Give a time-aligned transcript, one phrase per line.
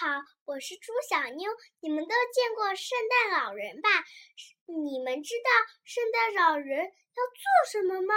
[0.00, 0.06] 好，
[0.46, 1.50] 我是猪小妞。
[1.80, 3.90] 你们都见过圣诞老人吧？
[4.64, 5.50] 你们知道
[5.84, 8.14] 圣诞老人要做什么吗？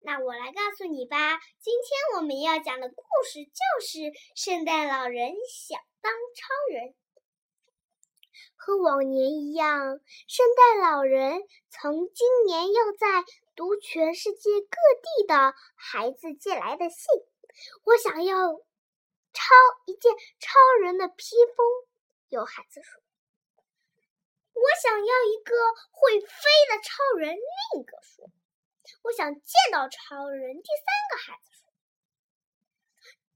[0.00, 1.38] 那我来告诉你吧。
[1.60, 6.94] 今天我们要讲的故事就是圣诞老人想当超人。
[8.56, 13.22] 和往年一样，圣诞老人从今年又在
[13.54, 17.04] 读全世界各地的孩子寄来的信。
[17.84, 18.62] 我想要。
[19.32, 19.42] 超
[19.86, 21.66] 一件超人的披风，
[22.28, 23.02] 有孩子说
[24.52, 25.54] ：“我想要一个
[25.90, 26.26] 会飞
[26.68, 27.34] 的超人。”
[27.72, 28.30] 另一个说
[29.04, 31.72] ：“我想见到超人。”第三个孩子说：“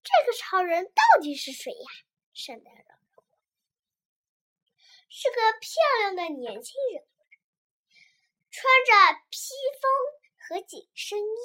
[0.04, 1.88] 这个超人到底是谁呀？”
[2.34, 2.96] 圣诞老人
[5.08, 5.70] 是个漂
[6.00, 7.06] 亮的年轻人，
[8.50, 9.38] 穿着披
[9.80, 9.88] 风
[10.36, 11.38] 和紧身衣，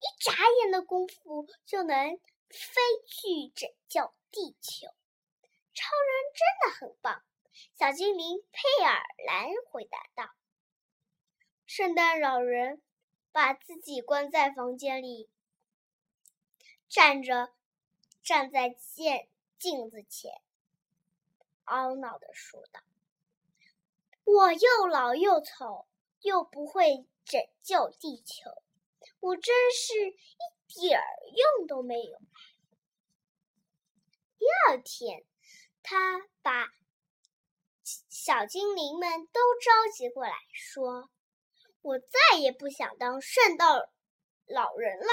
[0.00, 2.20] 一眨眼的功夫就能。
[2.48, 4.86] 飞去拯救地球，
[5.74, 7.22] 超人真的很棒。
[7.74, 10.30] 小精灵佩尔兰回答道
[11.66, 12.82] ：“圣诞老人
[13.32, 15.30] 把自己关在房间里，
[16.88, 17.54] 站着，
[18.22, 20.40] 站在镜镜子前，
[21.64, 22.80] 懊恼地说道
[24.24, 25.86] ：‘我又老又丑，
[26.20, 28.62] 又不会拯救地球，
[29.20, 30.14] 我真是一……’”
[30.68, 31.04] 点儿
[31.58, 32.18] 用都没有。
[34.38, 35.24] 第二天，
[35.82, 36.68] 他把
[37.84, 41.10] 小精灵们都召集过来，说
[41.82, 43.88] ：“我再也不想当圣诞
[44.46, 45.06] 老人了，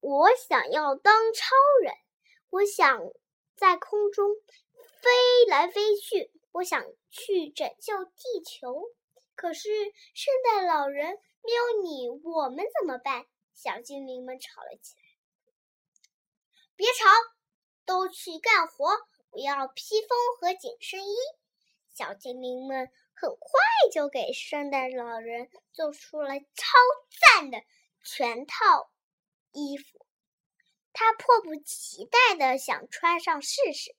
[0.00, 1.94] 我想要当超人。
[2.50, 3.00] 我想
[3.56, 4.28] 在空中
[5.00, 5.10] 飞
[5.48, 8.90] 来飞去，我想去拯救地球。
[9.34, 9.68] 可是
[10.14, 13.26] 圣诞老人……”没有你，我们怎么办？
[13.52, 15.02] 小精灵们吵了起来。
[16.74, 17.06] 别吵，
[17.84, 18.88] 都去干活！
[19.30, 21.14] 我要披风和紧身衣。
[21.92, 23.48] 小精灵们很快
[23.92, 26.66] 就给圣诞老人做出了超
[27.36, 27.62] 赞的
[28.04, 28.90] 全套
[29.52, 30.04] 衣服。
[30.92, 33.94] 他迫不及待的想穿上试试，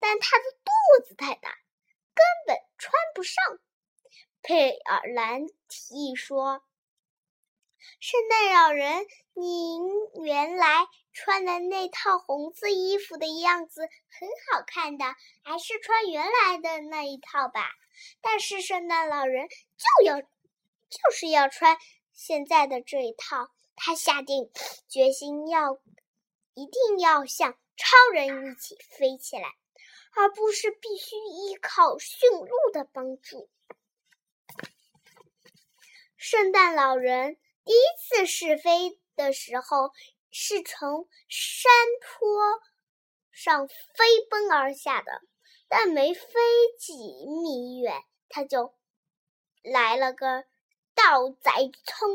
[0.00, 1.50] 但他的肚子太大，
[2.14, 3.44] 根本穿不上。
[4.42, 6.64] 佩尔兰提议说
[8.00, 9.82] ：“圣诞老人，您
[10.24, 15.04] 原来穿的那套红色衣服的样子很好看的，
[15.44, 17.70] 还是穿原来的那一套吧。”
[18.20, 21.78] 但是圣诞老人就要就是要穿
[22.12, 24.50] 现在的这一套，他下定
[24.88, 25.78] 决心要
[26.54, 29.54] 一定要像超人一起飞起来，
[30.16, 33.48] 而不是必须依靠驯鹿的帮助。
[36.22, 39.90] 圣诞老人第一次试飞的时候，
[40.30, 42.62] 是从山坡
[43.32, 43.74] 上飞
[44.30, 45.20] 奔而下的，
[45.66, 46.30] 但没飞
[46.78, 48.72] 几米远，他就
[49.64, 50.44] 来了个
[50.94, 51.50] 倒栽
[51.86, 52.08] 葱，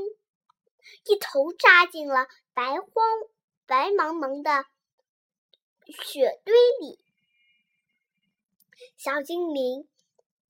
[1.03, 2.85] 一头扎进了白荒
[3.65, 4.65] 白茫茫的
[6.01, 6.97] 雪堆里。
[8.95, 9.89] 小精灵。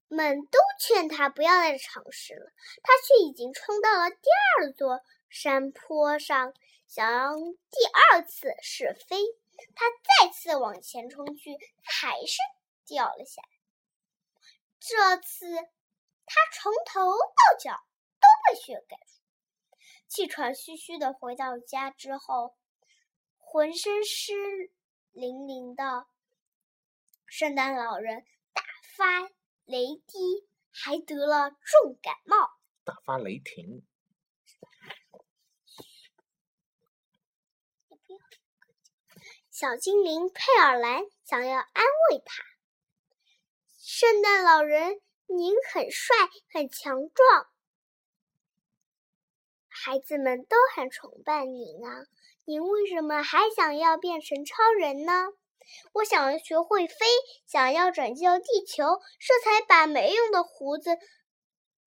[0.07, 2.51] 们都劝他不要再尝试了，
[2.81, 4.29] 他却已经冲到了第
[4.59, 6.53] 二座山坡上，
[6.87, 9.17] 想要第二次试飞。
[9.75, 12.37] 他再次往前冲去，还是
[12.85, 13.49] 掉了下来。
[14.79, 15.47] 这次
[16.25, 17.83] 他从头到脚
[18.19, 22.55] 都被雪盖住，气喘吁吁的回到家之后，
[23.39, 24.33] 浑身湿
[25.11, 26.05] 淋淋的。
[27.25, 28.61] 圣诞老人大
[28.95, 29.36] 发。
[29.67, 32.37] 雷滴还得了重感冒，
[32.85, 33.85] 大发雷霆。
[39.51, 42.45] 小精灵佩尔兰想要安慰他
[43.77, 46.15] ：“圣诞老人，您很帅，
[46.49, 47.47] 很强壮，
[49.67, 52.05] 孩子们都很崇拜您啊！
[52.45, 55.27] 您为什么还想要变成超人呢？”
[55.93, 56.95] 我想学会飞，
[57.45, 60.91] 想要拯救地球，这才把没用的胡子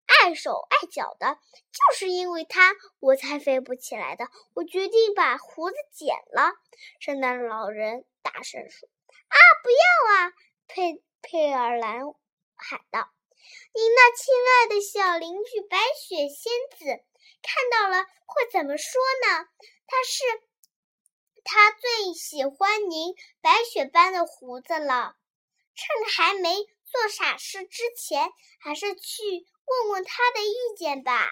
[0.06, 1.38] 碍手碍脚的。
[1.70, 4.26] 就是因为它，我才飞不起来的。
[4.54, 6.52] 我决定把胡子剪了。
[6.98, 8.88] 圣诞老人大声说
[9.28, 10.32] ：“啊，不要啊！”
[10.66, 12.00] 佩佩尔兰
[12.56, 13.10] 喊道
[13.74, 16.84] ：“您那亲爱的小邻居白雪仙子
[17.42, 19.46] 看到了会怎么说呢？
[19.86, 20.42] 她是。”
[21.44, 25.16] 他最喜欢您白雪般的胡子了，
[25.74, 29.22] 趁还没做傻事之前，还是去
[29.64, 31.28] 问问他的意见吧。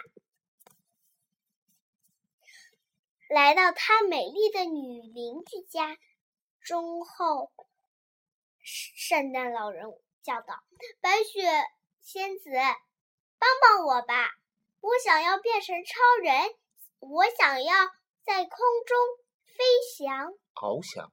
[3.28, 5.98] 来到他美丽的女邻居家。
[6.60, 7.50] 中后，
[8.62, 9.86] 圣诞老人
[10.22, 10.62] 叫道
[11.00, 11.40] ：“白雪
[12.02, 12.50] 仙子，
[13.38, 14.30] 帮帮我吧！
[14.80, 16.54] 我想要变成超人，
[16.98, 17.86] 我想要
[18.22, 18.98] 在空中
[19.58, 19.64] 飞
[19.96, 21.12] 翔，翱翔。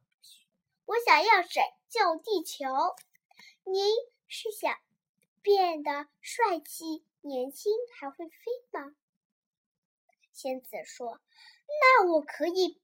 [0.85, 2.67] 我想要拯救地球。
[3.63, 3.83] 您
[4.27, 4.77] 是想
[5.41, 8.35] 变得帅气、年轻，还会飞
[8.69, 8.95] 吗？”
[10.31, 11.19] 仙子说
[11.65, 12.79] ：“那我可以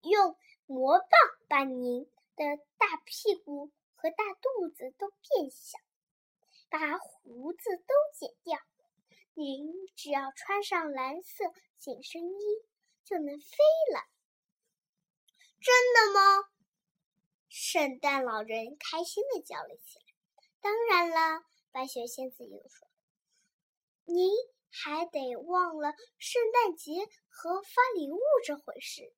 [0.00, 1.08] 用。”魔棒
[1.48, 2.04] 把您
[2.36, 2.44] 的
[2.76, 5.78] 大屁股和大肚子都变小，
[6.68, 8.58] 把胡子都剪掉。
[9.34, 11.44] 您只要穿上蓝色
[11.78, 12.42] 紧身衣，
[13.02, 13.56] 就能飞
[13.94, 14.00] 了。
[15.60, 16.48] 真的吗？
[17.48, 20.04] 圣诞老人开心的叫了起来。
[20.60, 22.88] 当然了，白雪仙子又说
[24.06, 24.30] ：“您
[24.70, 29.12] 还得忘了圣诞节和发礼物这回事。”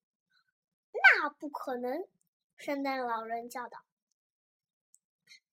[0.92, 2.08] 那不可能！
[2.56, 3.78] 圣诞老人叫道。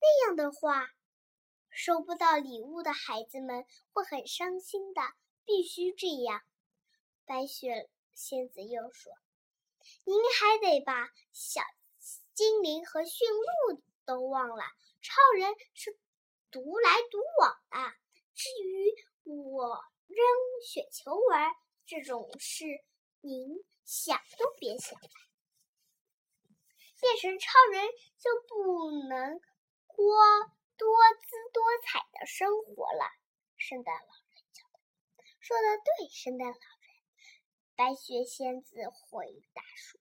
[0.00, 0.88] 那样的话，
[1.70, 5.02] 收不到礼物的孩子们会很伤心的。
[5.44, 6.42] 必须这样。
[7.24, 9.14] 白雪仙子又说
[10.04, 11.60] ：“您还得把小
[12.34, 14.64] 精灵和驯鹿都忘了。
[15.00, 15.98] 超人是
[16.50, 17.94] 独来独往的。
[18.34, 18.94] 至于
[19.24, 20.18] 我扔
[20.64, 21.52] 雪球玩
[21.86, 22.64] 这种事，
[23.20, 24.98] 您想都别想。”
[27.00, 27.88] 变成超人
[28.18, 29.40] 就不能
[29.86, 30.16] 过
[30.76, 30.88] 多
[31.22, 33.04] 姿多彩的生活了。
[33.56, 34.78] 圣诞老人讲的
[35.38, 36.58] ：“说的对，圣诞老人。”
[37.78, 40.00] 白雪仙子回答说：“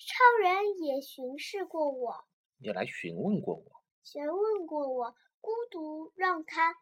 [0.00, 2.24] 超人也巡视过我，
[2.56, 6.74] 也来询问过我，询问过我，孤独让他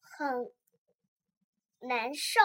[0.00, 0.54] 很
[1.80, 2.40] 难受。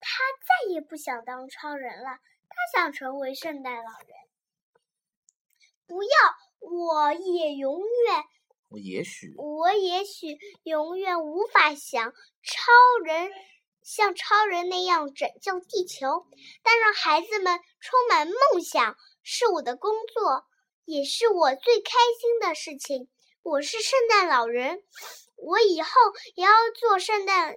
[0.00, 0.08] 他
[0.40, 4.16] 再也不想当超人了，他想成为圣诞老人。”
[5.86, 6.10] 不要！
[6.60, 8.24] 我也永远，
[8.70, 12.72] 我也许，我也许永远无法想超
[13.04, 13.30] 人，
[13.82, 16.26] 像超人那样拯救地球。
[16.62, 20.44] 但让孩子们充满梦想是我的工作，
[20.84, 23.08] 也是我最开心的事情。
[23.42, 24.82] 我是圣诞老人，
[25.36, 25.90] 我以后
[26.34, 27.56] 也要做圣诞，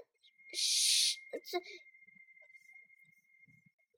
[0.54, 1.62] 圣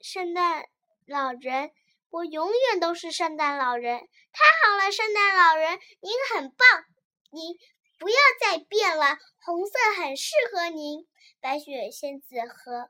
[0.01, 0.67] 圣诞
[1.05, 1.71] 老人。
[2.09, 3.99] 我永远都是圣诞老人。
[3.99, 6.85] 太好了，圣诞老人，您很棒。
[7.29, 7.57] 您
[7.97, 11.07] 不要再变了，红色很适合您。
[11.39, 12.89] 白雪仙子和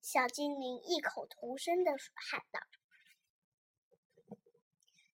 [0.00, 2.60] 小精灵异口同声的喊道：“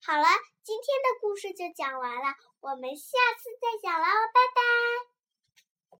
[0.04, 0.28] 好了，
[0.62, 5.11] 今天的故事就讲完了，我们下次再讲喽，拜拜。”